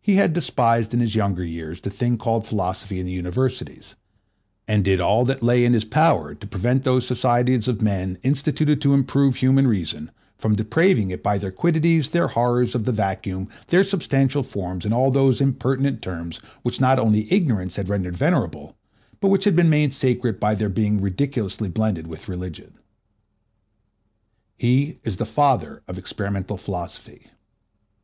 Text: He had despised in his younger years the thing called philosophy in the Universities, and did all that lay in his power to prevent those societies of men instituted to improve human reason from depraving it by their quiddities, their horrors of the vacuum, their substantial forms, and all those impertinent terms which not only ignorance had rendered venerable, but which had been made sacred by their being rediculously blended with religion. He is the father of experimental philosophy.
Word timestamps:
He 0.00 0.16
had 0.16 0.32
despised 0.32 0.92
in 0.92 0.98
his 0.98 1.14
younger 1.14 1.44
years 1.44 1.80
the 1.80 1.88
thing 1.88 2.18
called 2.18 2.44
philosophy 2.48 2.98
in 2.98 3.06
the 3.06 3.12
Universities, 3.12 3.94
and 4.66 4.84
did 4.84 5.00
all 5.00 5.24
that 5.26 5.40
lay 5.40 5.64
in 5.64 5.72
his 5.72 5.84
power 5.84 6.34
to 6.34 6.46
prevent 6.48 6.82
those 6.82 7.06
societies 7.06 7.68
of 7.68 7.80
men 7.80 8.18
instituted 8.24 8.80
to 8.80 8.92
improve 8.92 9.36
human 9.36 9.68
reason 9.68 10.10
from 10.36 10.56
depraving 10.56 11.10
it 11.10 11.22
by 11.22 11.38
their 11.38 11.52
quiddities, 11.52 12.10
their 12.10 12.26
horrors 12.26 12.74
of 12.74 12.86
the 12.86 12.90
vacuum, 12.90 13.48
their 13.68 13.84
substantial 13.84 14.42
forms, 14.42 14.84
and 14.84 14.92
all 14.92 15.12
those 15.12 15.40
impertinent 15.40 16.02
terms 16.02 16.38
which 16.64 16.80
not 16.80 16.98
only 16.98 17.32
ignorance 17.32 17.76
had 17.76 17.88
rendered 17.88 18.16
venerable, 18.16 18.74
but 19.20 19.28
which 19.28 19.44
had 19.44 19.54
been 19.54 19.70
made 19.70 19.94
sacred 19.94 20.40
by 20.40 20.56
their 20.56 20.68
being 20.68 21.00
rediculously 21.00 21.68
blended 21.72 22.08
with 22.08 22.26
religion. 22.28 22.72
He 24.58 24.98
is 25.04 25.18
the 25.18 25.24
father 25.24 25.84
of 25.86 25.98
experimental 25.98 26.56
philosophy. 26.56 27.26